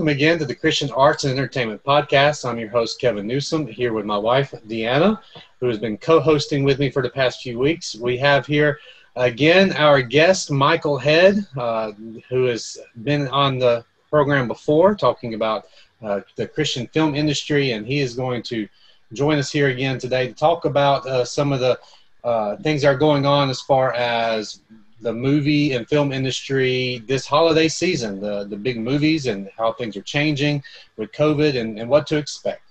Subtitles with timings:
[0.00, 2.48] welcome again to the Christian Arts and Entertainment Podcast.
[2.48, 5.20] I'm your host, Kevin Newsom, here with my wife, Deanna,
[5.60, 7.94] who has been co hosting with me for the past few weeks.
[7.96, 8.78] We have here
[9.16, 11.92] again our guest, Michael Head, uh,
[12.30, 15.66] who has been on the program before talking about
[16.00, 18.66] uh, the Christian film industry, and he is going to
[19.12, 21.78] join us here again today to talk about uh, some of the
[22.24, 24.62] uh, things that are going on as far as
[25.00, 29.96] the movie and film industry this holiday season, the, the big movies and how things
[29.96, 30.62] are changing
[30.96, 32.62] with COVID and, and what to expect.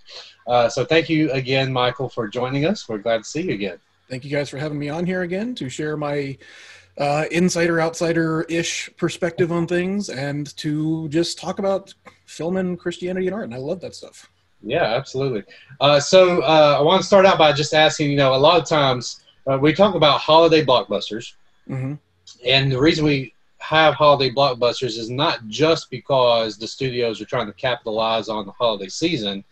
[0.48, 2.88] Uh, so thank you again, Michael, for joining us.
[2.90, 3.78] We're glad to see you again.
[4.10, 6.38] Thank you guys for having me on here again to share my
[6.98, 11.94] uh, insider outsider ish perspective on things and to just talk about
[12.26, 13.46] film and Christianity and art.
[13.46, 14.30] And I love that stuff.
[14.62, 15.44] Yeah, absolutely.
[15.80, 18.62] Uh, so uh, I want to start out by just asking you know, a lot
[18.62, 21.34] of times uh, we talk about holiday blockbusters.
[21.70, 21.94] Mm-hmm.
[22.46, 27.48] And the reason we have holiday blockbusters is not just because the studios are trying
[27.48, 29.44] to capitalize on the holiday season,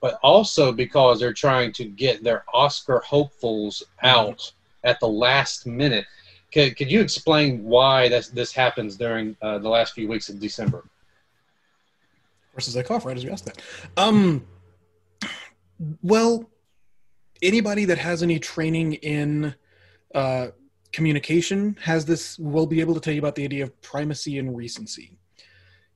[0.00, 4.52] but also because they're trying to get their Oscar hopefuls out
[4.84, 6.06] at the last minute.
[6.52, 10.40] Could, could you explain why this, this happens during uh, the last few weeks of
[10.40, 10.78] December?
[10.78, 13.60] Of course, as I cough right as you ask that.
[13.96, 14.46] Um,
[16.02, 16.50] well,
[17.42, 19.54] anybody that has any training in
[20.14, 20.48] uh,
[20.92, 24.56] communication has this will be able to tell you about the idea of primacy and
[24.56, 25.16] recency.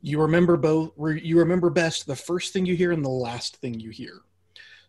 [0.01, 3.81] You remember both you remember best the first thing you hear and the last thing
[3.81, 4.23] you hear.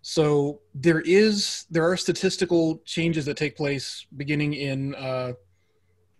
[0.01, 5.33] So there is there are statistical changes that take place beginning in uh,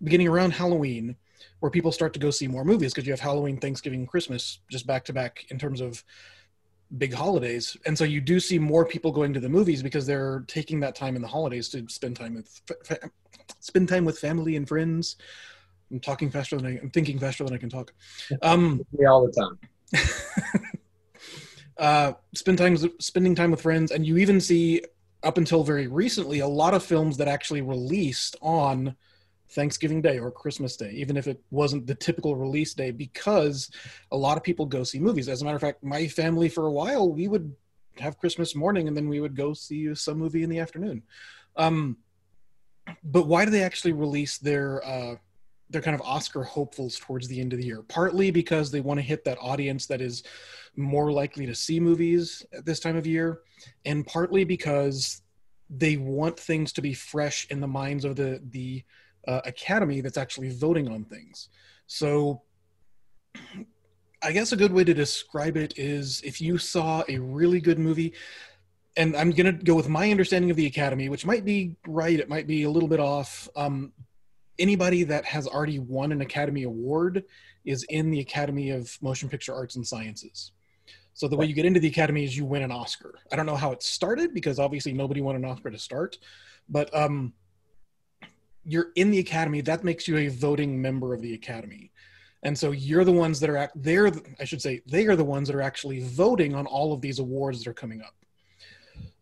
[0.03, 1.15] beginning around halloween
[1.59, 4.85] where people start to go see more movies because you have halloween thanksgiving christmas just
[4.85, 6.03] back to back in terms of
[6.97, 7.75] big holidays.
[7.85, 10.95] And so you do see more people going to the movies because they're taking that
[10.95, 12.61] time in the holidays to spend time with
[13.59, 15.15] spend time with family and friends.
[15.91, 17.93] I'm talking faster than I, I'm thinking faster than I can talk.
[18.41, 19.59] Um, Me all the time.
[21.77, 24.81] uh, spend time spending time with friends, and you even see
[25.23, 28.95] up until very recently a lot of films that actually released on
[29.49, 33.71] Thanksgiving Day or Christmas Day, even if it wasn't the typical release day, because
[34.11, 35.29] a lot of people go see movies.
[35.29, 37.55] As a matter of fact, my family for a while we would
[37.99, 41.03] have Christmas morning and then we would go see some movie in the afternoon.
[41.55, 41.97] Um,
[43.03, 45.15] but why do they actually release their uh,
[45.69, 47.81] their kind of Oscar hopefuls towards the end of the year?
[47.83, 50.23] Partly because they want to hit that audience that is
[50.75, 53.41] more likely to see movies at this time of year,
[53.85, 55.21] and partly because
[55.69, 58.83] they want things to be fresh in the minds of the the
[59.27, 61.49] uh, academy that's actually voting on things.
[61.87, 62.43] So
[64.21, 67.79] I guess a good way to describe it is if you saw a really good
[67.79, 68.13] movie
[68.97, 72.19] and I'm going to go with my understanding of the Academy, which might be right,
[72.19, 73.49] it might be a little bit off.
[73.55, 73.91] Um,
[74.57, 77.23] anybody that has already won an Academy Award
[77.65, 80.51] is in the Academy of Motion Picture Arts and Sciences.
[81.13, 83.15] So the way you get into the Academy is you win an Oscar.
[83.31, 86.17] I don't know how it started because obviously nobody won an Oscar to start,
[86.69, 87.33] but um,
[88.65, 89.61] you're in the Academy.
[89.61, 91.91] That makes you a voting member of the Academy.
[92.43, 93.71] And so you're the ones that are.
[93.75, 97.01] They're I should say they are the ones that are actually voting on all of
[97.01, 98.13] these awards that are coming up.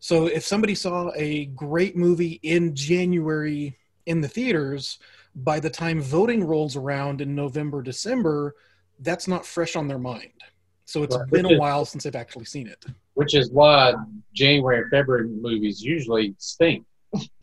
[0.04, 4.98] So if somebody saw a great movie in January in the theaters,
[5.34, 8.54] by the time voting rolls around in November, December,
[8.98, 10.42] that's not fresh on their mind.
[10.84, 11.30] So it's right.
[11.30, 12.84] been a while since they've actually seen it.
[13.14, 13.94] Which is why
[14.34, 16.84] January and February movies usually stink.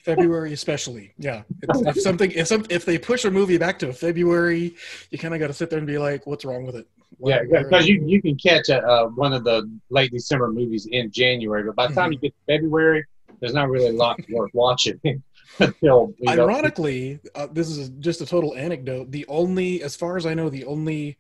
[0.03, 1.43] February especially, yeah.
[1.61, 4.75] if something, if some, if they push a movie back to February,
[5.09, 6.87] you kind of got to sit there and be like, "What's wrong with it?"
[7.23, 11.11] yeah, because you, you can catch a, uh, one of the late December movies in
[11.11, 12.13] January, but by the time mm-hmm.
[12.13, 13.05] you get to February,
[13.39, 14.99] there's not really a lot worth watching.
[15.59, 19.11] until Ironically, uh, this is just a total anecdote.
[19.11, 21.17] The only, as far as I know, the only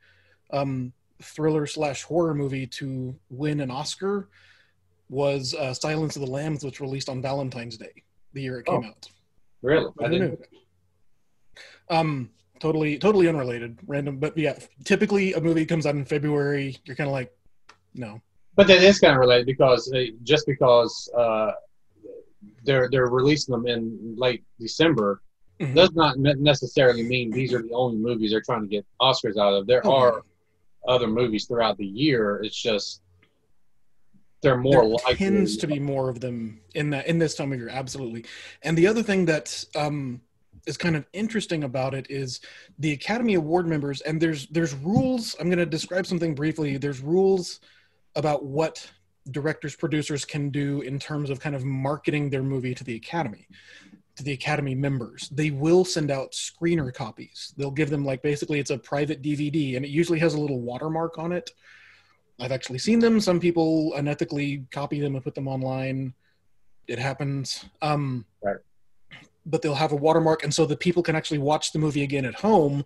[0.51, 4.29] um, thriller slash horror movie to win an Oscar
[5.09, 8.03] was uh, Silence of the Lambs, which released on Valentine's Day,
[8.33, 9.09] the year it came oh, out.
[9.61, 9.91] Really?
[10.01, 10.39] I didn't.
[11.89, 12.29] Um,
[12.61, 14.53] totally totally unrelated random but yeah
[14.85, 17.35] typically a movie comes out in february you're kind of like
[17.95, 18.21] no
[18.55, 21.51] but that is kind of related because uh, just because uh,
[22.63, 25.21] they're they're releasing them in late december
[25.59, 25.73] mm-hmm.
[25.73, 29.53] does not necessarily mean these are the only movies they're trying to get oscars out
[29.53, 30.21] of there are
[30.87, 33.01] other movies throughout the year it's just
[34.41, 37.51] they're more there likely tends to be more of them in that in this time
[37.53, 38.25] of year absolutely
[38.63, 40.21] and the other thing that um
[40.67, 42.39] is kind of interesting about it is
[42.79, 45.35] the Academy Award members, and there's there's rules.
[45.39, 46.77] I'm going to describe something briefly.
[46.77, 47.59] There's rules
[48.15, 48.89] about what
[49.29, 53.47] directors producers can do in terms of kind of marketing their movie to the Academy
[54.15, 55.29] to the Academy members.
[55.29, 57.53] They will send out screener copies.
[57.55, 60.59] They'll give them like basically it's a private DVD and it usually has a little
[60.59, 61.51] watermark on it
[62.41, 63.21] I've actually seen them.
[63.21, 66.13] Some people unethically copy them and put them online.
[66.87, 67.65] It happens.
[67.81, 68.57] Um, Right.
[69.43, 72.25] But they'll have a watermark, and so the people can actually watch the movie again
[72.25, 72.85] at home.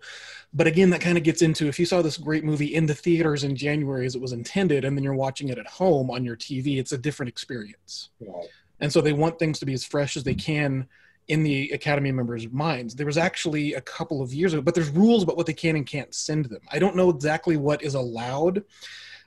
[0.54, 2.94] But again, that kind of gets into if you saw this great movie in the
[2.94, 6.24] theaters in January as it was intended, and then you're watching it at home on
[6.24, 8.08] your TV, it's a different experience.
[8.20, 8.48] Right.
[8.80, 10.88] And so they want things to be as fresh as they can
[11.28, 12.94] in the Academy members' minds.
[12.94, 15.76] There was actually a couple of years ago, but there's rules about what they can
[15.76, 16.62] and can't send them.
[16.70, 18.64] I don't know exactly what is allowed.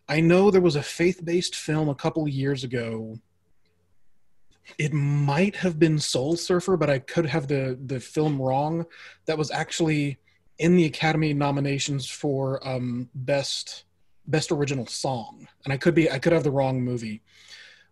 [0.10, 3.20] I know there was a faith based film a couple years ago.
[4.78, 8.86] It might have been Soul Surfer, but I could have the, the film wrong.
[9.26, 10.18] That was actually
[10.58, 13.86] in the Academy nominations for um, best
[14.28, 17.22] best original song, and I could be I could have the wrong movie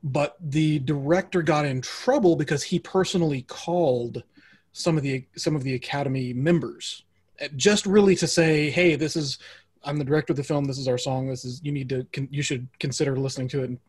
[0.04, 4.24] but the director got in trouble because he personally called
[4.72, 7.04] some of the some of the academy members
[7.42, 9.40] uh, just really to say hey this is
[9.88, 12.06] i'm the director of the film this is our song this is you need to
[12.13, 13.80] con- you should consider listening to it and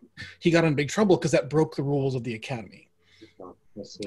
[0.41, 2.89] he got in big trouble because that broke the rules of the academy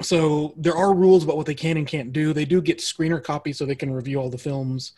[0.02, 3.22] so there are rules about what they can and can't do they do get screener
[3.22, 4.92] copies so they can review all the films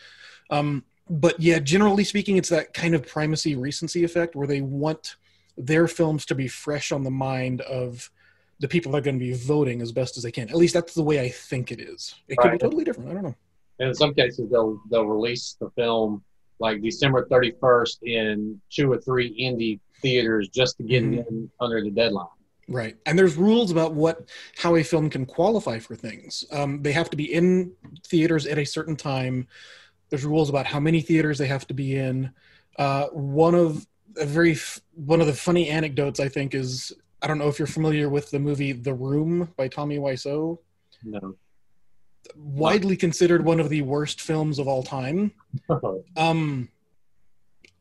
[0.50, 5.17] um, but yeah generally speaking it's that kind of primacy recency effect where they want
[5.56, 8.11] their films to be fresh on the mind of
[8.61, 10.49] the people that are going to be voting as best as they can.
[10.49, 12.14] At least that's the way I think it is.
[12.29, 12.52] It could Right.
[12.52, 13.11] be totally different.
[13.11, 13.35] I don't know.
[13.81, 16.23] And in some cases, they'll they'll release the film
[16.59, 21.27] like December 31st in two or three indie theaters just to get Mhm.
[21.29, 22.27] in under the deadline.
[22.69, 22.97] Right.
[23.05, 26.45] And there's rules about what how a film can qualify for things.
[26.51, 27.73] Um, they have to be in
[28.06, 29.47] theaters at a certain time.
[30.09, 32.31] There's rules about how many theaters they have to be in.
[32.79, 33.87] Uh, one of
[34.17, 37.59] a very f- one of the funny anecdotes I think is I don't know if
[37.59, 40.59] you're familiar with the movie The Room by Tommy Wiseau.
[41.03, 41.35] No.
[42.37, 45.32] Widely considered one of the worst films of all time.
[46.17, 46.69] Um,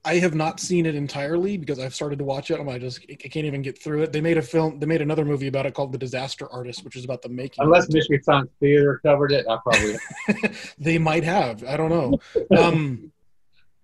[0.05, 3.05] I have not seen it entirely because I've started to watch it and I just
[3.09, 4.11] I can't even get through it.
[4.11, 4.79] They made a film.
[4.79, 7.63] They made another movie about it called The Disaster Artist, which is about the making.
[7.63, 7.89] Unless.
[7.89, 9.97] Mystery Science Theater covered it, I probably
[10.77, 11.63] they might have.
[11.63, 12.19] I don't know.
[12.57, 13.13] Um,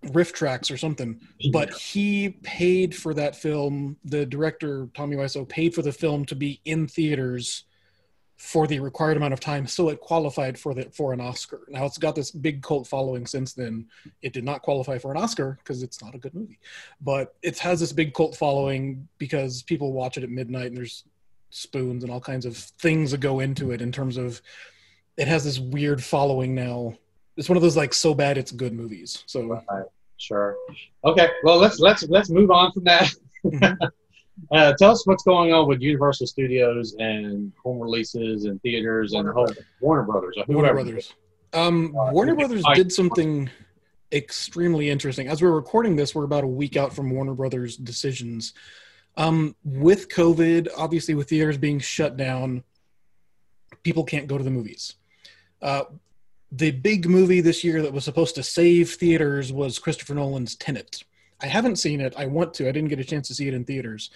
[0.07, 1.21] RiffTrax or something.
[1.53, 3.95] But he paid for that film.
[4.03, 7.63] The director Tommy Wiseau paid for the film to be in theaters
[8.39, 11.59] for the required amount of time, so it qualified for the for an Oscar.
[11.67, 13.85] Now it's got this big cult following since then.
[14.21, 16.57] It did not qualify for an Oscar because it's not a good movie,
[17.01, 21.03] but it has this big cult following because people watch it at midnight and there's
[21.49, 24.41] spoons and all kinds of things that go into it in terms of
[25.17, 26.93] it has this weird following now.
[27.35, 29.23] It's one of those like so bad it's good movies.
[29.25, 29.85] So Right.
[30.15, 30.55] Sure.
[31.03, 31.27] Okay.
[31.43, 33.13] Well, let's let's let's move on from that.
[33.45, 33.85] Mm-hmm.
[34.51, 39.27] Uh, tell us what's going on with Universal Studios and home releases and theaters and
[39.27, 39.49] the whole
[39.79, 40.73] Warner Brothers or Warner.
[40.73, 41.13] Brothers.
[41.53, 42.35] Um, Uh, Warner.
[42.35, 43.49] Brothers did something
[44.11, 45.27] extremely interesting.
[45.27, 48.53] As we're recording this, we're about a week out from Warner Brothers' decisions.
[49.17, 52.63] Um, with COVID, obviously, with theaters being shut down,
[53.83, 54.95] people can't go to the movies.
[55.61, 55.83] Uh,
[56.51, 61.03] the big movie this year that was supposed to save theaters was Christopher Nolan's Tenet.
[61.41, 62.13] I haven't seen it.
[62.17, 62.67] I want to.
[62.67, 64.09] I didn't get a chance to see it in theaters.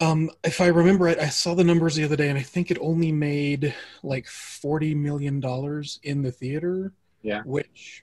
[0.00, 2.70] Um, if I remember it, I saw the numbers the other day, and I think
[2.70, 6.92] it only made like forty million dollars in the theater.
[7.22, 7.42] Yeah.
[7.42, 8.02] which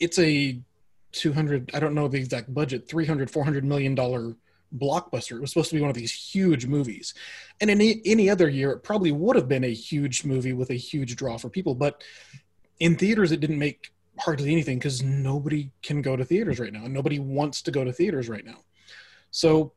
[0.00, 0.58] it's a
[1.12, 1.70] two hundred.
[1.74, 2.88] I don't know the exact budget.
[2.88, 4.34] 300 400 million dollar
[4.76, 5.36] blockbuster.
[5.36, 7.12] It was supposed to be one of these huge movies,
[7.60, 10.70] and in any, any other year, it probably would have been a huge movie with
[10.70, 11.74] a huge draw for people.
[11.74, 12.02] But
[12.80, 16.84] in theaters, it didn't make hardly anything because nobody can go to theaters right now,
[16.84, 18.58] and nobody wants to go to theaters right now.
[19.30, 19.72] So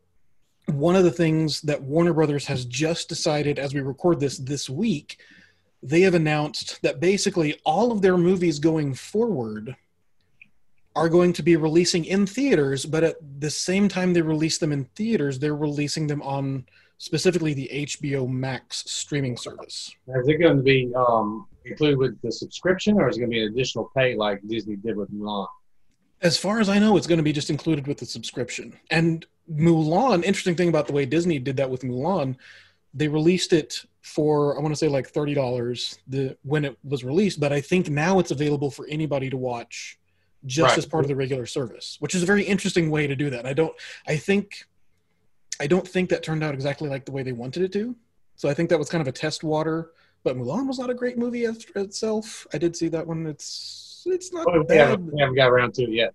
[0.68, 4.70] one of the things that Warner Brothers has just decided as we record this this
[4.70, 5.20] week,
[5.82, 9.76] they have announced that basically all of their movies going forward
[10.96, 14.72] are going to be releasing in theaters, but at the same time they release them
[14.72, 16.66] in theaters, they're releasing them on
[17.00, 19.96] specifically the HBO Max streaming service.
[20.08, 23.36] Is it going to be um, included with the subscription, or is it going to
[23.36, 25.48] be an additional pay like Disney did with Mulan?
[26.22, 28.78] As far as I know, it's going to be just included with the subscription.
[28.92, 32.36] And Mulan, interesting thing about the way Disney did that with Mulan,
[32.94, 37.04] they released it for I want to say like thirty dollars the when it was
[37.06, 39.98] released, but I think now it's available for anybody to watch
[40.46, 40.78] just Right.
[40.78, 43.46] as part of the regular service, which is a very interesting way to do that.
[43.46, 43.74] I don't
[44.08, 44.66] I think
[45.60, 47.96] I don't think that turned out exactly like the way they wanted it to.
[48.36, 49.92] So I think that was kind of a test water.
[50.24, 52.46] But Mulan was not a great movie itself.
[52.54, 53.26] I did see that one.
[53.26, 56.14] It's it's not Oh, we, bad haven't, we haven't got around to it yet.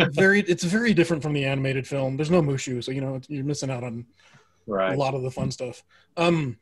[0.12, 3.42] very it's very different from the animated film there's no mushu so you know you're
[3.44, 4.04] missing out on
[4.66, 4.94] Right.
[4.94, 5.82] a lot of the fun stuff
[6.18, 6.58] um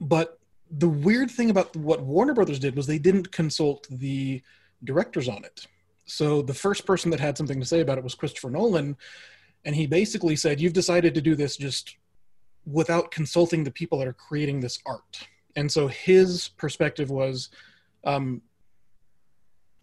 [0.00, 0.38] but
[0.70, 4.42] the weird thing about what warner brothers did was they didn't consult the
[4.84, 5.66] directors on it
[6.06, 8.96] so the first person that had something to say about it was christopher nolan
[9.64, 11.96] and he basically said, "You've decided to do this just
[12.64, 17.50] without consulting the people that are creating this art." And so his perspective was,
[18.04, 18.40] um,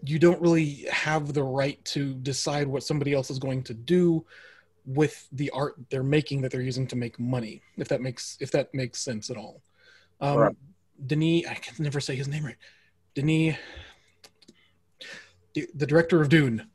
[0.03, 4.25] you don't really have the right to decide what somebody else is going to do
[4.85, 7.61] with the art they're making that they're using to make money.
[7.77, 9.61] If that makes if that makes sense at all.
[10.21, 10.55] Um, Right.
[11.05, 12.57] Denis, I can never say his name right.
[13.15, 13.55] Denis,
[15.53, 16.67] the, the director of Dune.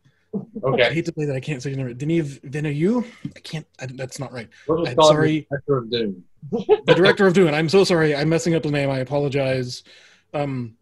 [0.67, 1.97] I hate to say that I can't say his name.
[1.97, 3.07] Denis Villeneuve.
[3.37, 3.67] I can't.
[3.81, 4.49] I, that's not right.
[4.67, 5.47] We'll I'm sorry.
[5.51, 6.25] the Director of Dune.
[6.51, 7.55] The director of Dune.
[7.55, 8.15] I'm so sorry.
[8.15, 8.91] I'm messing up the name.
[8.91, 9.83] I apologize.
[10.33, 10.77] Um,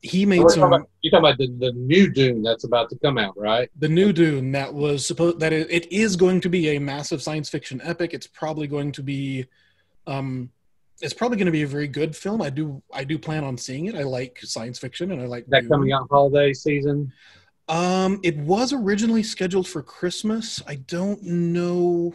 [0.00, 0.60] he made some.
[0.60, 3.70] talking about, you're talking about the, the new Dune that's about to come out, right?
[3.78, 7.22] the new Dune that was supposed that it, it is going to be a massive
[7.22, 8.12] science fiction epic.
[8.12, 9.46] It's probably going to be,
[10.06, 10.50] um,
[11.00, 12.42] it's probably going to be a very good film.
[12.42, 13.94] I do I do plan on seeing it.
[13.94, 15.70] I like science fiction and I like that Dune.
[15.70, 17.10] coming out holiday season?
[17.68, 20.62] Um, it was originally scheduled for Christmas.
[20.66, 22.14] I don't know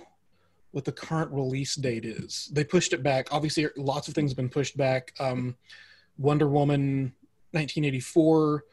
[0.72, 2.50] what the current release date is.
[2.54, 3.30] They pushed it back.
[3.32, 5.14] Obviously, lots of things have been pushed back.
[5.20, 5.56] Um,
[6.18, 7.14] Wonder Woman
[7.52, 8.64] 1984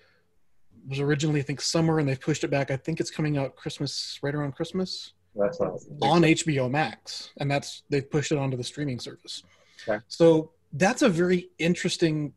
[0.88, 2.71] was originally, I think, summer, and they've pushed it back.
[2.71, 7.83] I think it's coming out Christmas, right around Christmas That's on HBO Max, and that's
[7.88, 9.42] they've pushed it onto the streaming service.
[9.88, 10.02] Okay.
[10.09, 12.35] So that's a very interesting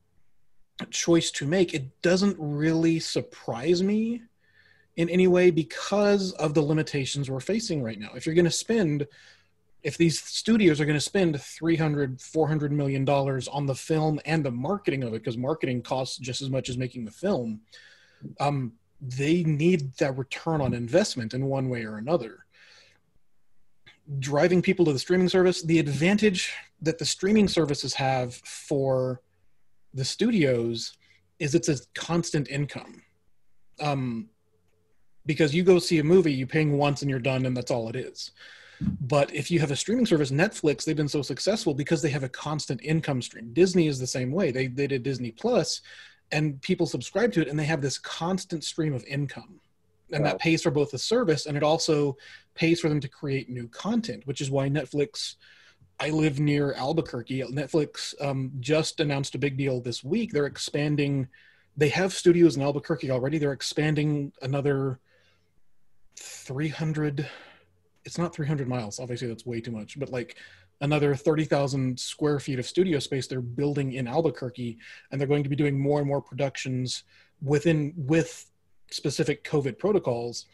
[0.89, 1.73] choice to make.
[1.73, 4.21] It doesn't really surprise me
[4.95, 8.09] in any way because of the limitations we're facing right now.
[8.15, 9.07] If you're going to spend
[9.81, 14.43] if these studios are going to spend 300 400 million dollars on the film and
[14.43, 17.61] the marketing of it because marketing costs just as much as making the film
[18.39, 22.45] um, they need that return on investment in one way or another
[24.19, 29.21] driving people to the streaming service the advantage that the streaming services have for
[29.93, 30.97] the studios
[31.39, 33.01] is it's a constant income
[33.79, 34.27] um,
[35.25, 37.89] because you go see a movie you paying once and you're done and that's all
[37.89, 38.31] it is.
[39.01, 42.23] But if you have a streaming service netflix they've been so successful because they have
[42.23, 43.51] a constant income stream.
[43.53, 44.51] Disney is the same way.
[44.51, 45.81] They, they did disney plus
[46.31, 49.59] and people subscribe to it and they have this constant stream of income.
[50.11, 50.31] And Wow.
[50.31, 52.17] that pays for both the service and it also
[52.55, 55.35] pays for them to create new content which is why netflix
[55.99, 57.43] i live near albuquerque.
[57.51, 60.31] Netflix um, just announced a big deal this week.
[60.31, 61.27] They're expanding
[61.77, 63.37] they have studios in albuquerque already.
[63.37, 64.99] They're expanding another
[66.19, 67.27] 300
[68.05, 70.37] it's not 300 miles obviously that's way too much but like
[70.81, 74.77] another 30,000 square feet of studio space they're building in Albuquerque
[75.11, 77.03] and they're going to be doing more and more productions
[77.41, 78.49] within with
[78.91, 80.45] specific covid protocols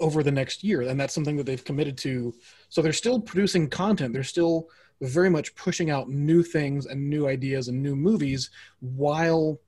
[0.00, 2.34] over the next year and that's something that they've committed to.
[2.68, 4.68] So they're still producing content they're still
[5.00, 9.60] very much pushing out new things and new ideas and new movies while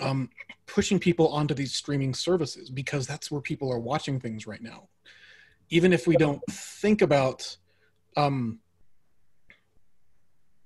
[0.00, 0.30] um,
[0.66, 4.88] pushing people onto these streaming services because that's where people are watching things right now.
[5.70, 7.56] Even if we don't think about
[8.16, 8.58] um,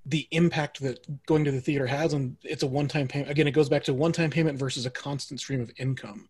[0.07, 3.31] the impact that going to the theater has and it's a one-time payment.
[3.31, 6.29] Again it goes back to one-time payment versus a constant stream of income.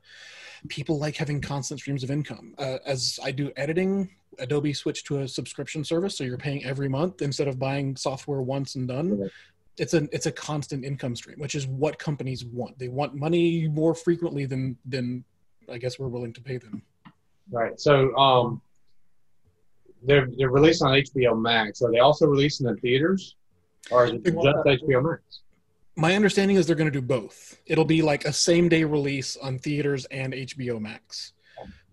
[0.68, 2.54] People like having constant streams of income.
[2.58, 6.88] Uh, as i do editing adobe switched to a subscription service so you're paying every
[6.88, 9.30] month instead of buying software once and done.
[9.78, 12.78] It's a it's a constant income stream which is what companies want.
[12.78, 15.24] They want money more frequently than than
[15.70, 16.82] i guess we're willing to pay them.
[17.50, 17.78] Right.
[17.80, 18.60] So um,
[20.02, 21.82] they're they're released on HBO Max.
[21.82, 23.36] Are they also releasing in the theaters,
[23.90, 25.40] or is it just HBO Max?
[25.96, 27.60] my understanding is they're going to do both.
[27.66, 31.32] It'll be like a same day release on theaters and hbo max.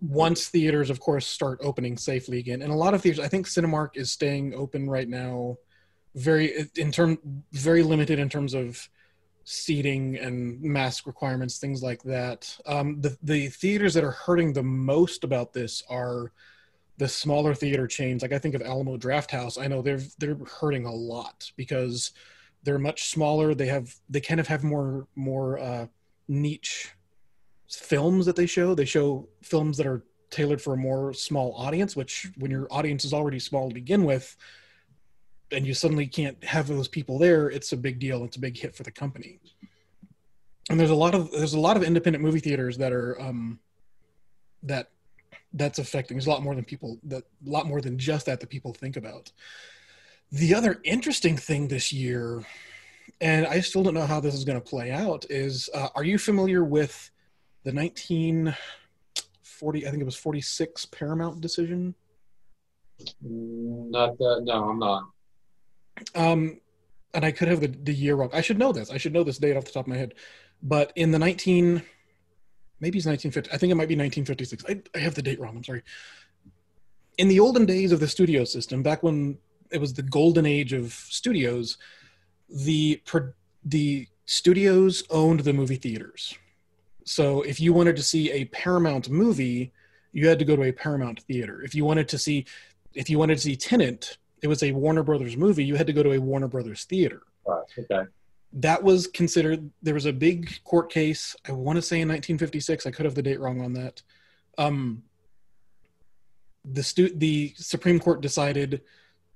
[0.01, 2.62] Once theaters of course start opening safely again.
[2.62, 5.57] And a lot of theaters i think cinemark is staying open right now
[6.16, 7.18] very in term
[7.51, 8.89] very limited in terms of
[9.44, 12.56] seating and mask requirements things like that.
[12.66, 16.32] Um, the, the theaters that are hurting the most about this are
[16.98, 18.22] the smaller theater chains.
[18.22, 19.62] Like i think of alamo Drafthouse.
[19.62, 22.12] i know they're they're hurting a lot because
[22.63, 23.56] they're much smaller.
[23.56, 25.88] They have they kind of have more more uh,
[26.28, 26.92] niche
[27.70, 28.75] films that they show.
[28.75, 33.04] They show films that are tailored for a more small audience which when your audience
[33.04, 34.38] is already small to begin with
[35.51, 38.58] and you suddenly can't have those people there it's a big deal it's a big
[38.58, 39.39] hit for the company
[40.70, 43.60] and there's a lot of there's a lot of independent movie theaters that are um
[44.63, 44.89] that
[45.53, 48.39] that's affecting there's a lot more than people that a lot more than just that
[48.39, 49.32] that people think about
[50.32, 52.46] the other interesting thing this year
[53.22, 56.03] and i still don't know how this is going to play out is uh, are
[56.03, 57.10] you familiar with
[57.63, 61.96] the 1940 i think it was 46 paramount decision
[63.22, 64.41] Not that.
[64.44, 65.10] No, I'm not.
[66.15, 66.60] Um
[67.13, 68.29] and i could have the, the year wrong.
[68.34, 68.91] I should know this.
[68.91, 70.13] I should know this date off the top of my head.
[70.62, 71.82] But in the 19
[72.82, 75.58] maybe it's 1950 i think it might be 1956 i, I have the date wrong
[75.58, 75.84] i'm sorry.
[77.18, 79.38] In the olden days of the studio system, back when
[79.72, 81.77] it was the golden age of studios,
[82.50, 83.01] the
[83.63, 86.36] the studios owned the movie theaters.
[87.03, 89.74] So if you wanted to see a Paramount movie,
[90.12, 91.62] you had to go to a Paramount theater.
[91.62, 92.46] If you wanted to see
[92.94, 95.93] if you wanted to see Tenet, it was a Warner Brothers movie, you had to
[95.93, 97.24] go to a Warner Brothers theater.
[97.46, 97.63] Right.
[97.77, 98.10] Okay.
[98.53, 102.86] That was considered there was a big court case, I want to say in 1956,
[102.86, 104.01] I could have the date wrong on that.
[104.58, 105.03] Um
[106.65, 108.81] the stu- the Supreme Court decided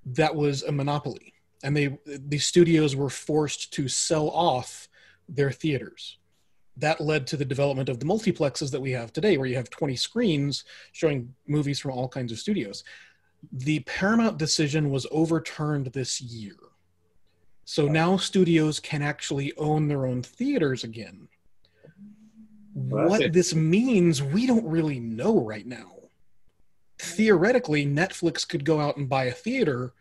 [0.05, 1.33] that was a monopoly
[1.63, 4.89] and they the studios were forced to sell off
[5.29, 6.17] their theaters
[6.75, 9.69] that led to the development of the multiplexes that we have today where you have
[9.69, 12.83] 20 screens showing movies from all kinds of studios
[13.51, 16.55] the paramount decision was overturned this year.
[17.65, 21.27] So now studios can actually own their own theaters again.
[22.75, 23.33] Well, what it.
[23.33, 25.91] this means we don't really know right now.
[26.99, 29.93] Theoretically netflix could go out and buy a theater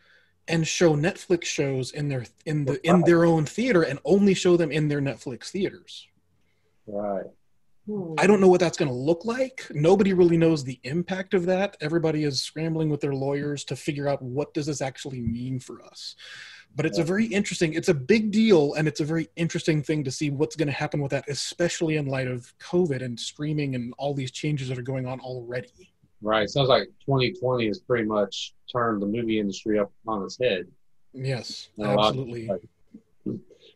[0.49, 4.56] and show netflix shows in their in the in their own theater and only show
[4.56, 6.06] them in their netflix theaters.
[6.87, 7.26] Right.
[8.16, 9.66] I don't know what that's going to look like.
[9.72, 11.76] Nobody really knows the impact of that.
[11.80, 15.82] Everybody is scrambling with their lawyers to figure out what does this actually mean for
[15.84, 16.14] us.
[16.76, 20.04] But it's a very interesting it's a big deal and it's a very interesting thing
[20.04, 23.74] to see what's going to happen with that especially in light of covid and streaming
[23.74, 25.92] and all these changes that are going on already.
[26.22, 26.48] Right.
[26.48, 30.66] Sounds like 2020 has pretty much turned the movie industry up on its head.
[31.12, 32.48] yes And a lot of- absolutely.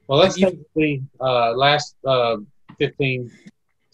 [0.09, 2.37] Well, let's And the uh, last uh,
[2.79, 3.31] 15,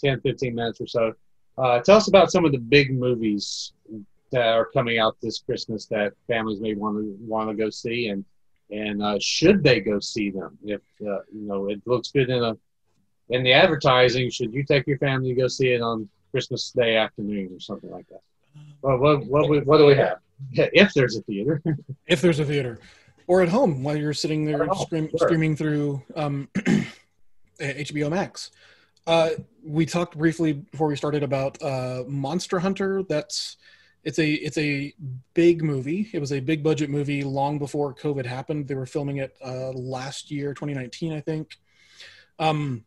[0.03, 1.13] 10, 15 minutes or so.
[1.59, 3.73] Uh, tell us about some of the big movies
[4.31, 8.09] that are coming out this Christmas that families may want to want to go see,
[8.09, 8.25] and
[8.71, 10.59] and uh, should they go see them?
[10.65, 12.57] If uh, you know it looks good in a
[13.29, 16.97] in the advertising, should you take your family to go see it on Christmas Day
[16.97, 18.23] afternoon or something like that?
[18.81, 20.19] Well, what what what, what do we have?
[20.53, 21.63] If there's a theater,
[22.07, 22.79] if there's a theater
[23.27, 25.29] or at home while you're sitting there home, stream, sure.
[25.29, 26.49] streaming through um,
[27.61, 28.51] hbo max
[29.07, 29.31] uh,
[29.65, 33.57] we talked briefly before we started about uh, monster hunter that's
[34.05, 34.93] it's a it's a
[35.35, 39.19] big movie it was a big budget movie long before covid happened they were filming
[39.19, 41.57] it uh, last year 2019 i think
[42.41, 42.85] um,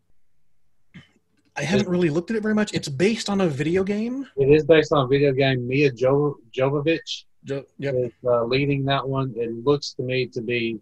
[1.56, 4.50] i haven't really looked at it very much it's based on a video game it
[4.50, 5.68] is based on a video game.
[5.68, 7.96] Mia jo- Jovovich Jo- yep.
[7.96, 9.34] is uh, leading that one.
[9.38, 10.80] It looks to me to be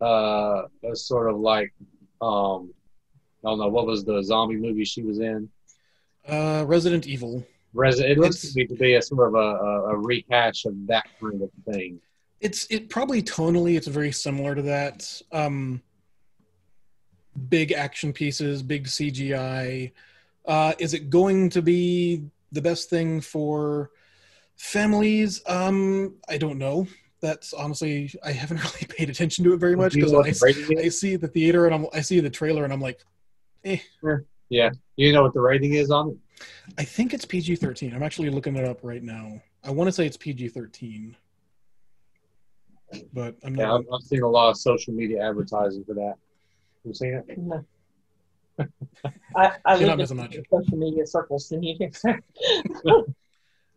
[0.00, 1.72] uh, a sort of like
[2.20, 2.74] um,
[3.44, 5.48] I don't know what was the zombie movie she was in.
[6.28, 7.44] uh, resident evil.
[7.74, 11.42] Res- it looks to be a sort of a, a, a rehash of that kind
[11.42, 12.00] of thing.
[12.40, 15.20] it's it probably tonally it's very similar to that.
[15.32, 15.82] Um
[17.48, 19.90] big action pieces big cgi
[20.46, 23.90] uh is it going to be the best thing for
[24.56, 25.42] families?
[25.46, 26.86] Um i don't know.
[27.20, 30.28] That's honestly i haven't really paid attention to it very much because I,
[30.78, 33.00] I see the theater and I'm, i see the trailer and i'm like
[34.50, 36.44] Yeah, you know what the rating is on it.
[36.78, 40.06] i think it's pg-13 i'm actually looking it up right now i want to say
[40.06, 41.14] it's pg-13
[43.12, 46.14] but i'm Yeah, not I've, I've seen a lot of social media advertising for that.
[46.84, 47.38] You seen it?
[47.38, 47.64] No.
[49.36, 50.36] I, I You're not live in missing much.
[50.48, 51.90] social media circles than you
[52.84, 53.14] do.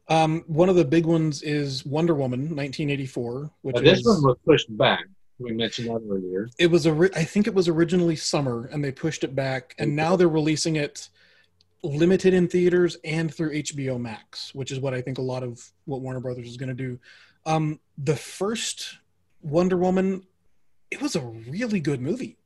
[0.09, 4.21] Um, one of the big ones is Wonder Woman, 1984, which But this is, one
[4.23, 5.05] was pushed back.
[5.39, 6.49] We mentioned that earlier.
[6.57, 9.95] it was a I think it was originally summer, and they pushed it back, and
[9.95, 11.09] now they're releasing it
[11.83, 15.63] limited in theaters and through HBO Max, which is what I think a lot of
[15.85, 16.99] what Warner Brothers is going to do.
[17.45, 18.97] Um, the first
[19.41, 20.23] Wonder Woman,
[20.91, 22.37] it was a really good movie.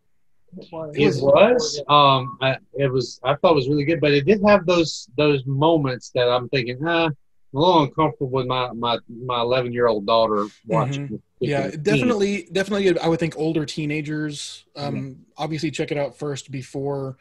[0.57, 0.95] It was.
[0.95, 1.81] It was.
[1.87, 3.19] Um, I, it was.
[3.23, 6.49] I thought it was really good, but it did have those those moments that I'm
[6.49, 11.05] thinking, huh, I'm a little uncomfortable with my my my 11 year old daughter watching.
[11.05, 11.15] Mm-hmm.
[11.41, 12.99] Yeah, definitely, definitely.
[12.99, 14.65] I would think older teenagers.
[14.75, 17.17] Um, obviously, check it out first before.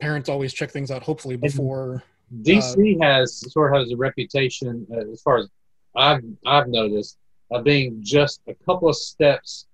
[0.00, 1.02] Parents always check things out.
[1.02, 2.04] Hopefully, before.
[2.44, 2.60] scene.
[2.60, 5.48] DC has sort of has a reputation, uh, as far as
[5.96, 7.18] I've I've noticed,
[7.50, 9.66] of being just a couple of steps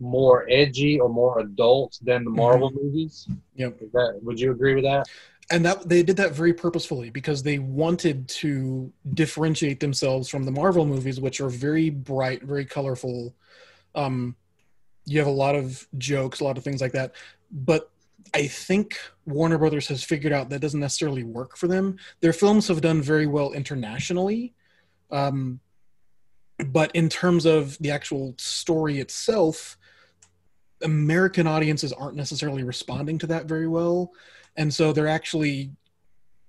[0.00, 3.28] more edgy or more adult than the Marvel movies.
[3.54, 3.78] Yep.
[3.92, 5.06] That, would you agree with that?
[5.50, 10.50] And that they did that very purposefully because they wanted to differentiate themselves from the
[10.50, 13.34] Marvel movies, which are very bright, very colorful.
[13.94, 14.36] Um,
[15.04, 17.14] you have a lot of jokes, a lot of things like that.
[17.50, 17.90] But
[18.32, 21.98] I think Warner Brothers has figured out that doesn't necessarily work for them.
[22.20, 24.54] Their films have done very well internationally,
[25.10, 25.60] um,
[26.66, 29.76] but in terms of the actual story itself,
[30.82, 34.12] American audiences aren't necessarily responding to that very well
[34.56, 35.70] and so they're actually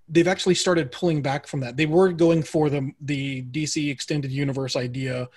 [0.08, 1.78] they've actually started pulling back from that.
[1.78, 5.30] They were going for the the DC extended universe idea.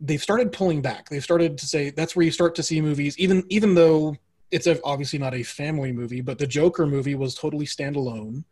[0.00, 1.08] They've started pulling back.
[1.08, 4.16] They've started to say that's where you start to see movies, even even though
[4.50, 8.44] it's a, obviously not a family movie, but the Joker movie was totally standalone,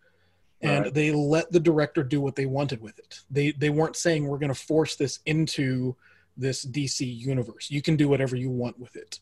[0.62, 0.94] and Right.
[0.94, 3.20] they let the director do what they wanted with it.
[3.31, 5.96] They they weren't saying we're going to force this into
[6.37, 7.70] this DC universe.
[7.70, 9.20] You can do whatever you want with it.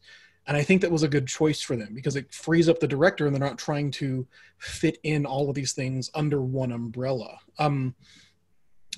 [0.48, 2.88] And I think that was a good choice for them because it frees up the
[2.88, 7.38] director and they're not trying to fit in all of these things under one umbrella.
[7.58, 7.94] Um,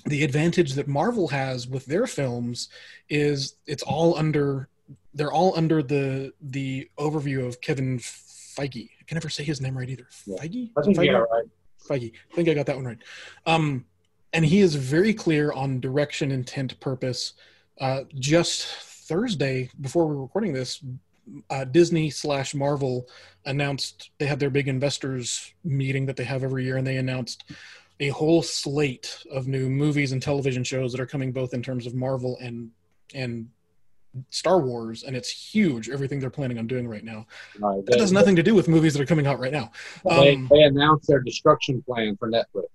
[0.05, 2.69] the advantage that Marvel has with their films
[3.09, 4.69] is it's all under
[5.13, 8.89] they're all under the the overview of Kevin Feige.
[8.99, 10.07] I can never say his name right either.
[10.25, 10.37] Yeah.
[10.37, 10.71] Feige?
[10.77, 11.09] I think Feige?
[11.09, 11.45] it right.
[11.85, 12.13] Feige.
[12.31, 12.99] I think I got that one right.
[13.45, 13.85] Um,
[14.33, 17.33] and he is very clear on direction, intent, purpose.
[17.79, 20.81] Uh, just Thursday, before we're recording this,
[21.49, 23.07] uh, Disney slash Marvel
[23.45, 27.43] announced they had their big investors meeting that they have every year, and they announced
[27.99, 31.85] a whole slate of new movies and television shows that are coming both in terms
[31.85, 32.71] of Marvel and
[33.13, 33.49] and
[34.29, 35.89] Star Wars, and it's huge.
[35.89, 37.25] Everything they're planning on doing right now.
[37.59, 37.85] Right.
[37.85, 39.71] That They, has nothing to do with movies that are coming out right now.
[40.03, 42.65] they, Um, they announced their destruction plan for Netflix.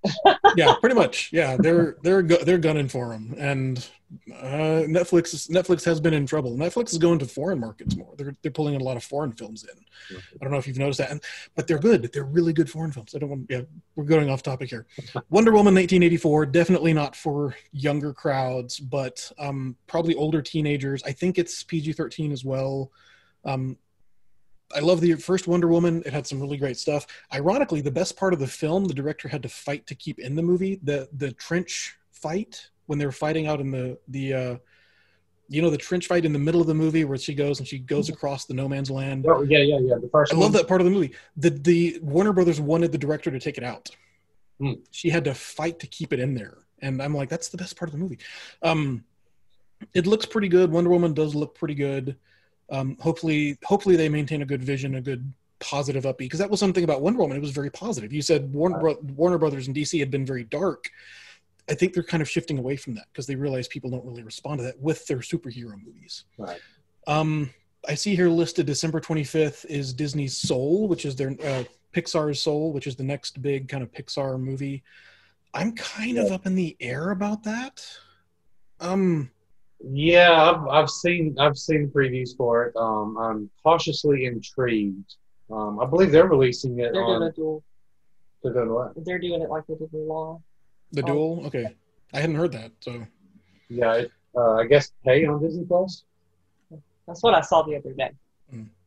[0.57, 1.31] yeah, pretty much.
[1.33, 3.87] Yeah, they're they're they're gunning for them, and
[4.33, 6.57] uh, Netflix Netflix has been in trouble.
[6.57, 8.15] Netflix is going to foreign markets more.
[8.17, 10.17] They're they're pulling in a lot of foreign films in.
[10.17, 11.21] I don't know if you've noticed that, and,
[11.57, 12.11] but they're good.
[12.13, 13.15] They're really good foreign films.
[13.15, 13.47] I don't want.
[13.51, 13.63] Yeah,
[13.97, 14.87] we're going off topic here.
[15.31, 21.03] Wonder Woman 1984, definitely not for younger crowds, but um, probably older teenagers.
[21.03, 22.93] I think it's PG-13 as well.
[23.45, 23.77] Um,
[24.75, 26.03] I love the first Wonder Woman.
[26.07, 27.07] It had some really great stuff.
[27.35, 30.37] Ironically, the best part of the film, the director had to fight to keep in
[30.37, 30.79] the movie.
[30.85, 34.57] The the trench fight when they were fighting out in the the uh,
[35.49, 37.69] you know the trench fight in the middle of the movie where she goes and
[37.69, 39.27] she goes across the no man's land.
[39.29, 39.97] Oh, yeah, yeah, yeah.
[40.01, 40.45] The first I one.
[40.45, 41.13] love that part of the movie.
[41.37, 43.91] The the Warner Brothers wanted the director to take it out.
[44.61, 44.73] Hmm.
[44.91, 47.77] She had to fight to keep it in there, and I'm like, that's the best
[47.77, 48.19] part of the movie.
[48.63, 49.05] Um,
[49.93, 50.71] it looks pretty good.
[50.71, 52.17] Wonder Woman does look pretty good.
[52.71, 56.19] Um, hopefully, hopefully they maintain a good vision, a good positive upbeat.
[56.19, 57.37] Because that was something about Wonder Woman.
[57.37, 58.13] It was very positive.
[58.13, 60.91] You said Warner Bro- Warner Brothers and DC had been very dark.
[61.69, 64.23] I think they're kind of shifting away from that because they realize people don't really
[64.23, 66.25] respond to that with their superhero movies.
[66.39, 66.61] Right.
[67.07, 67.51] Um,
[67.89, 72.73] I see here listed December 25th is Disney's Soul, which is their uh, Pixar's Soul,
[72.73, 74.83] which is the next big kind of Pixar movie.
[75.55, 77.85] I'm kind of up in the air about that.
[78.81, 79.31] Um,
[79.81, 82.77] Yeah, I've, I've seen I've seen previews for it.
[82.77, 85.15] Um, I'm cautiously intrigued.
[85.51, 87.63] Um, I believe they're releasing it They're doing a dual.
[88.43, 88.93] they're doing what?
[89.05, 90.43] They're doing it like they did Mulan.
[90.93, 91.07] The Oh.
[91.07, 91.47] duel.
[91.47, 91.67] Okay,
[92.13, 92.73] I hadn't heard that.
[92.81, 93.07] So
[93.69, 96.05] Yeah, it, uh, I guess pay on Disney Plus.
[97.07, 98.11] That's what I saw the other day.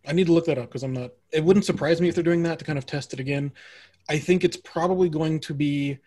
[0.08, 1.12] I need to look that up because I'm not.
[1.32, 3.52] It wouldn't surprise me if they're doing that to kind of test it again.
[4.10, 6.00] I think it's probably going to be.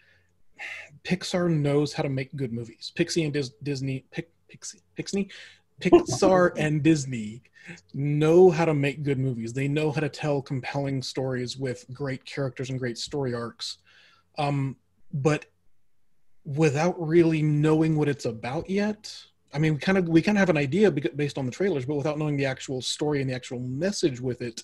[1.05, 2.93] Pixar knows how to make good movies.
[2.95, 5.31] Pixie and Dis- Disney, Pic, Pixie, Pixney,
[5.81, 7.43] Pixar and Disney
[7.95, 9.53] know how to make good movies.
[9.53, 13.79] They know how to tell compelling stories with great characters and great story arcs.
[14.39, 14.77] Um,
[15.13, 15.47] but
[16.45, 19.15] without really knowing what it's about yet,
[19.55, 21.85] I mean, we kind of we kind of have an idea based on the trailers,
[21.85, 24.63] but without knowing the actual story and the actual message with it,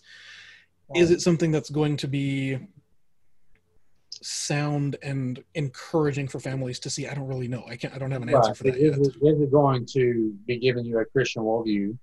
[0.95, 2.59] is it something that's going to be
[4.11, 7.07] sound and encouraging for families to see?
[7.07, 7.64] I don't really know.
[7.69, 7.95] I can't.
[7.95, 8.57] I don't have an answer Right.
[8.57, 8.99] for that Is, yet.
[8.99, 11.97] it, is it going to be giving you a Christian worldview,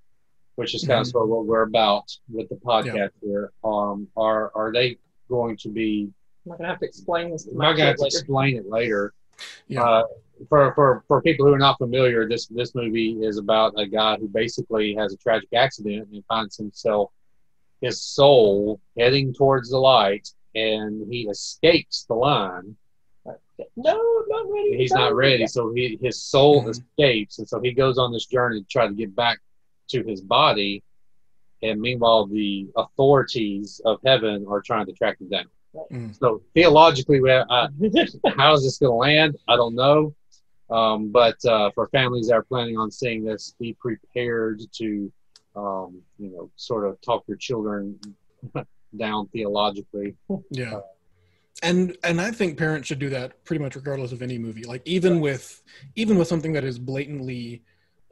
[0.55, 1.11] which is kind of Mhm.
[1.11, 3.51] sort of what we're about with the podcast here?
[3.63, 6.11] Um, are are they going to be?
[6.45, 7.97] I'm not gonna have to explain this to I'm my not going to have kid
[7.97, 8.17] to later.
[8.19, 9.13] explain it later.
[9.67, 9.83] Yeah.
[9.83, 10.03] Uh,
[10.49, 14.17] for, for for people who are not familiar, this this movie is about a guy
[14.17, 17.11] who basically has a tragic accident and finds himself
[17.81, 22.75] his soul heading towards the light, and he escapes the line.
[23.77, 24.77] No, not ready.
[24.77, 25.05] He's no.
[25.05, 26.69] not ready, so he his soul Mhm.
[26.71, 29.39] escapes, and so he goes on this journey to try to get back
[29.89, 30.83] to his body.
[31.61, 35.45] And meanwhile, the authorities of heaven are trying to track him down.
[35.91, 36.17] Mm.
[36.17, 37.45] So theologically, uh,
[38.37, 39.37] how is this going to land?
[39.47, 40.13] I don't know.
[40.69, 45.11] Um, but uh, for families that are planning on seeing this, be prepared to,
[45.55, 47.99] um, you know, sort of talk your children
[48.97, 50.15] down theologically.
[50.49, 50.79] Yeah.
[51.63, 54.63] And and I think parents should do that pretty much regardless of any movie.
[54.63, 55.63] Like even with
[55.95, 57.63] even with something that is blatantly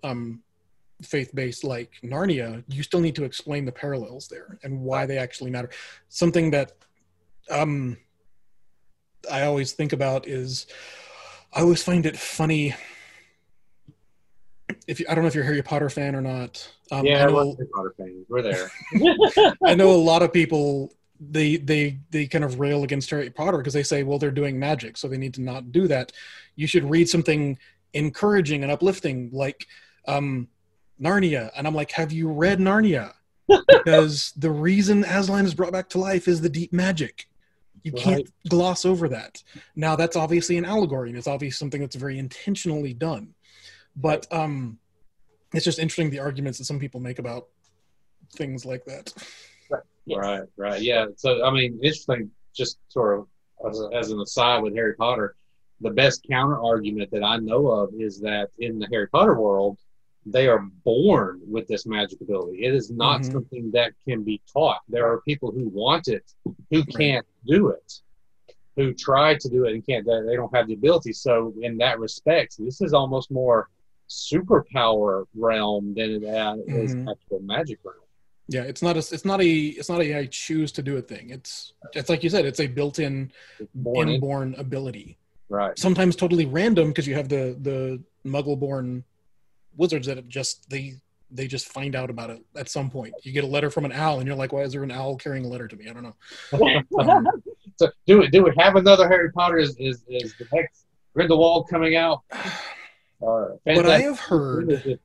[0.03, 0.41] um
[1.01, 5.51] faith-based like Narnia, you still need to explain the parallels there and why they actually
[5.51, 5.69] matter.
[6.07, 6.71] Something that
[7.49, 7.97] um
[9.31, 10.67] I always think about is
[11.53, 12.75] I always find it funny
[14.87, 16.69] if you, I don't know if you're a Harry Potter fan or not.
[16.91, 18.25] Um, yeah, I know, Harry Potter fans.
[18.29, 18.71] We're there.
[19.65, 23.57] I know a lot of people they they they kind of rail against Harry Potter
[23.57, 26.11] because they say, well, they're doing magic, so they need to not do that.
[26.55, 27.57] You should read something
[27.93, 29.67] encouraging and uplifting, like
[30.07, 30.47] um,
[31.01, 31.51] Narnia.
[31.55, 33.13] And I'm like, have you read Narnia?
[33.67, 37.27] because the reason Aslan is brought back to life is the deep magic.
[37.83, 39.43] You can't gloss over that.
[39.75, 43.33] Now that's obviously an allegory, and it's obviously something that's very intentionally done.
[43.95, 44.79] But um,
[45.53, 47.47] it's just interesting the arguments that some people make about
[48.31, 49.13] things like that.
[50.05, 50.17] Yes.
[50.19, 50.81] Right, right.
[50.81, 51.07] Yeah.
[51.15, 53.27] So, I mean, interesting, just sort of
[53.69, 55.35] as, a, as an aside with Harry Potter,
[55.81, 59.77] the best counter argument that I know of is that in the Harry Potter world,
[60.25, 62.63] they are born with this magic ability.
[62.63, 63.31] It is not Mhm.
[63.31, 64.79] something that can be taught.
[64.87, 66.23] There are people who want it,
[66.71, 68.01] who can't do it,
[68.75, 70.05] who try to do it and can't.
[70.05, 71.13] They they don't have the ability.
[71.13, 73.69] So, in that respect, this is almost more
[74.09, 77.11] superpower realm than it uh, is Mhm.
[77.11, 77.97] actual magic realm.
[78.47, 81.01] Yeah, it's not a it's not a it's not a I choose to do a
[81.01, 81.29] thing.
[81.29, 85.17] It's it's like you said, it's a built-in It's born in, ability.
[85.49, 85.77] right.
[85.79, 89.03] Sometimes totally random because you have the the Muggle-born
[89.75, 90.95] wizards that just they
[91.31, 93.13] they just find out about it at some point.
[93.23, 95.15] You get a letter from an owl, and you're like, "Why is there an owl
[95.17, 96.15] carrying a letter to me?" I don't know.
[96.99, 97.27] Um,
[97.77, 98.31] So do it.
[98.31, 99.57] do we have another Harry Potter?
[99.57, 102.21] Is is, is the next Grindelwald coming out?
[103.19, 104.99] Or what I have heard,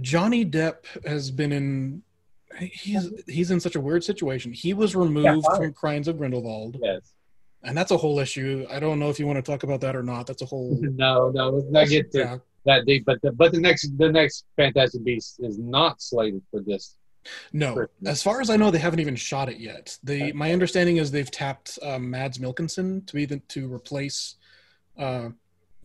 [0.00, 2.02] Johnny Depp has been in.
[2.58, 4.52] He's he's in such a weird situation.
[4.52, 5.56] He was removed fine.
[5.56, 7.12] from Crimes of Grindelwald, Yes.
[7.62, 8.66] and that's a whole issue.
[8.68, 10.26] I don't know if you want to talk about that or not.
[10.26, 10.76] That's a whole.
[10.82, 12.36] No, no, let's not get to Yeah.
[12.64, 13.04] That deep.
[13.04, 16.96] But the, but the next the next Fantastic Beast is not slated for this.
[17.52, 18.10] No, Christmas.
[18.10, 19.98] as far as I know, they haven't even shot it yet.
[20.02, 24.36] The my understanding is they've tapped um, Mads Mikkelsen to be the, to replace
[24.98, 25.30] uh,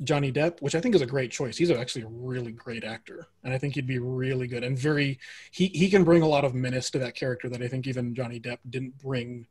[0.04, 1.58] Johnny Depp, which I think is a great choice.
[1.58, 5.20] He's actually a really great actor, and I think he'd be really good and very
[5.52, 8.16] he he can bring a lot of menace to that character that I think even
[8.16, 9.48] Johnny Depp didn't bring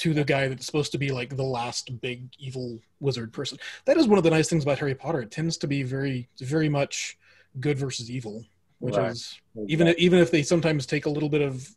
[0.00, 3.58] to the guy that's supposed to be like the last big evil wizard person.
[3.84, 5.20] That is one of the nice things about Harry Potter.
[5.20, 7.18] It tends to be very very much
[7.58, 8.44] good versus evil,
[8.78, 9.12] which Right.
[9.12, 11.68] is even if, even if they sometimes take a little bit of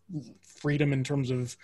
[0.41, 1.57] freedom in terms of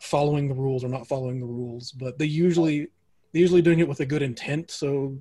[0.00, 2.88] following the rules or not following the rules but they usually
[3.32, 5.18] they usually doing it with a good intent so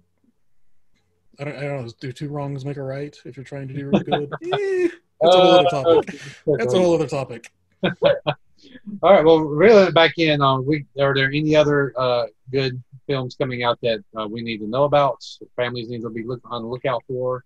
[1.40, 3.74] I don't, I don't know do two wrongs make a right if you're trying to
[3.74, 7.52] do really good Eh, that's a whole other topic that's a whole other topic
[9.02, 9.24] All right.
[9.24, 13.80] Well, really back in, um, we are there any other uh, good films coming out
[13.82, 15.24] that uh, we need to know about?
[15.56, 17.44] Families need to be look, on the lookout for,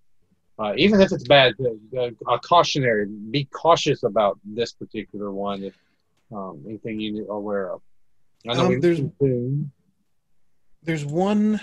[0.60, 1.54] uh, even if it's bad.
[1.96, 5.64] Uh, a cautionary: be cautious about this particular one.
[5.64, 5.76] If
[6.32, 7.82] um, anything you are aware of.
[8.48, 9.00] I know Um, there's-
[11.06, 11.60] one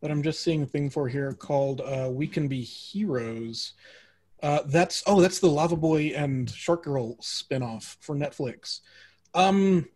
[0.00, 3.74] that i'm just seeing a thing for here called uh, we can be heroes
[4.42, 8.80] uh, that's oh that's the lava boy and shark girl spin-off for netflix.
[9.34, 9.88] Um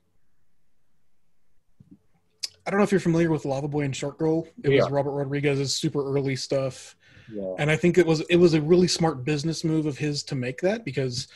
[2.66, 4.46] i don't know if you're familiar with lava boy and shark girl.
[4.62, 6.96] It We was robert rodriguez's super early stuff.
[7.32, 7.54] Yeah.
[7.58, 10.36] and i think it was it was a really smart business move of his to
[10.36, 11.26] make that because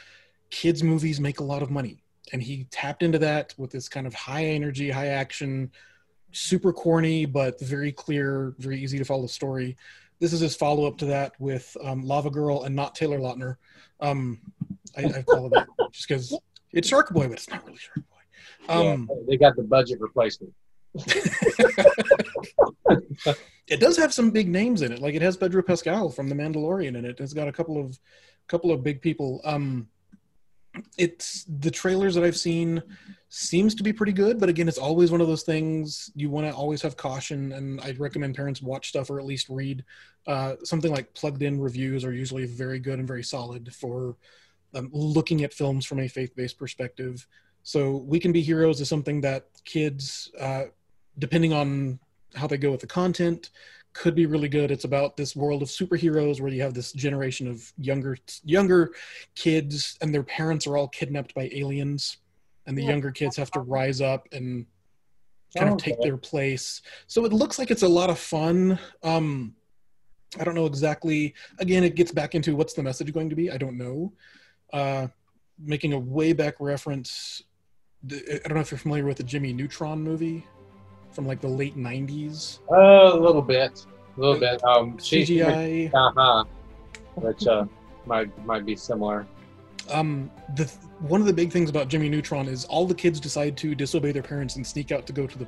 [0.50, 2.02] kids movies make a lot of money.
[2.32, 5.72] And he tapped into that with this kind of high energy high action
[6.32, 9.76] super corny but very clear very easy to follow story
[10.20, 13.56] this is his follow-up to that with um, lava girl and not taylor lautner
[14.00, 14.40] um,
[14.96, 16.38] I, I call it that just because
[16.72, 18.20] it's shark boy but it's not really shark boy
[18.68, 20.54] um, yeah, they got the budget replacement.
[23.68, 25.00] it does have some big names in it.
[25.00, 27.20] Like it has Pedro Pascal from The Mandalorian in it.
[27.20, 27.98] It's got a couple of
[28.48, 29.40] couple of big people.
[29.44, 29.88] Um,
[30.98, 32.82] it's the trailers that I've seen
[33.32, 36.48] seems to be pretty good, but again, it's always one of those things you want
[36.48, 37.52] to always have caution.
[37.52, 39.84] And I'd recommend parents watch stuff or at least read
[40.26, 44.16] uh, something like plugged in reviews are usually very good and very solid for
[44.74, 47.24] um, looking at films from a faith based perspective.
[47.62, 50.64] So we can be heroes is something that kids, uh,
[51.18, 52.00] depending on
[52.34, 53.50] how they go with the content
[53.92, 57.48] could be really good it's about this world of superheroes where you have this generation
[57.48, 58.92] of younger younger
[59.34, 62.18] kids and their parents are all kidnapped by aliens
[62.70, 62.90] and the Yeah.
[62.90, 64.64] younger kids have to rise up and
[65.56, 66.08] kind of take Okay.
[66.08, 69.52] their place so it looks like it's a lot of fun um
[70.38, 73.50] i don't know exactly again it gets back into what's the message going to be
[73.50, 74.12] i don't know
[74.72, 75.08] uh
[75.58, 77.42] making a way back reference
[78.08, 80.46] i don't know if you're familiar with the jimmy neutron movie
[81.10, 83.84] from like the late 90s Uh, a little bit,
[84.16, 84.62] a little bit.
[84.62, 85.90] Um, CGI.
[85.92, 86.44] Uh-huh.
[87.16, 87.64] Which uh,
[88.06, 89.26] might might be similar.
[89.90, 93.56] Um, the one of the big things about Jimmy Neutron is all the kids decide
[93.58, 95.46] to disobey their parents and sneak out to go to the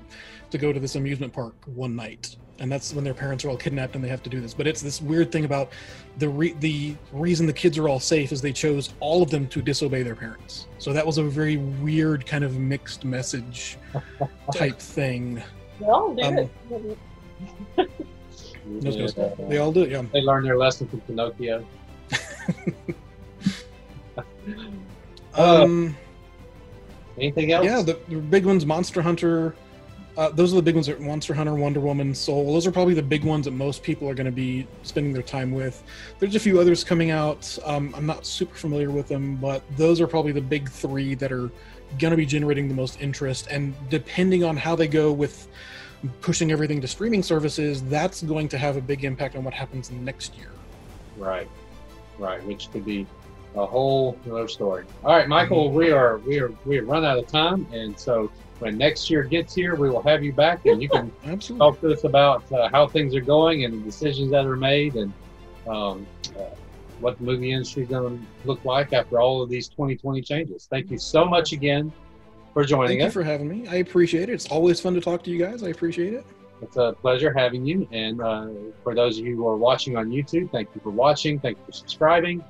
[0.50, 3.56] to go to this amusement park one night, and that's when their parents are all
[3.56, 4.54] kidnapped and they have to do this.
[4.54, 5.72] But it's this weird thing about
[6.18, 9.46] the re- the reason the kids are all safe is they chose all of them
[9.48, 10.66] to disobey their parents.
[10.78, 13.78] So that was a very weird kind of mixed message
[14.54, 15.42] type thing.
[15.80, 17.90] They all do Um, it.
[18.80, 19.30] Yeah.
[19.48, 20.02] They all do, it, yeah.
[20.12, 21.66] They learned their lesson from Pinocchio.
[25.36, 25.96] Uh, Um,
[27.18, 27.64] Anything else?
[27.64, 29.54] yeah, the, the big ones, Monster Hunter.
[30.16, 32.52] Uh, those are the big ones: Monster Hunter, Wonder Woman, Soul.
[32.52, 35.22] Those are probably the big ones that most people are going to be spending their
[35.22, 35.82] time with.
[36.18, 37.58] There's a few others coming out.
[37.64, 41.32] Um, I'm not super familiar with them, but those are probably the big three that
[41.32, 41.50] are
[41.98, 43.48] going to be generating the most interest.
[43.50, 45.48] And depending on how they go with
[46.20, 49.90] pushing everything to streaming services, that's going to have a big impact on what happens
[49.90, 50.50] next year.
[51.16, 51.48] Right,
[52.18, 53.06] right, which could be
[53.54, 54.84] a whole other story.
[55.04, 58.30] All right, Michael, we are we are we have run out of time, and so
[58.58, 61.10] when next year gets here, we will have you back, and you can
[61.58, 64.94] talk to us about uh, how things are going and the decisions that are made,
[64.94, 65.12] and
[65.68, 66.06] um,
[66.38, 66.44] uh,
[67.00, 70.66] what the movie industry is going to look like after all of these 2020 changes.
[70.70, 71.92] Thank you so much again
[72.54, 73.12] for joining Thank you us.
[73.12, 73.66] for having me.
[73.66, 74.32] I appreciate it.
[74.32, 75.62] It's always fun to talk to you guys.
[75.62, 76.24] I appreciate it.
[76.60, 77.88] It's a pleasure having you.
[77.90, 78.48] And uh,
[78.84, 81.40] for those of you who are watching on YouTube, thank you for watching.
[81.40, 82.44] Thank you for subscribing.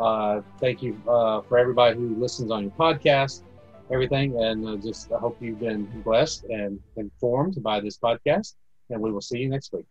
[0.00, 3.42] Uh, thank you uh, for everybody who listens on your podcast,
[3.90, 4.40] everything.
[4.42, 8.54] And uh, just I hope you've been blessed and informed by this podcast.
[8.90, 9.86] And we will see you next week.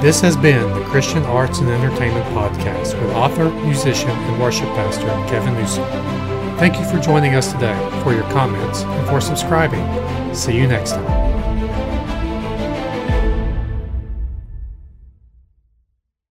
[0.00, 5.06] This has been the Christian Arts and Entertainment Podcast with author, musician, and worship pastor
[5.28, 5.84] Kevin Newsom.
[6.56, 9.84] Thank you for joining us today, for your comments, and for subscribing.
[10.34, 11.19] See you next time.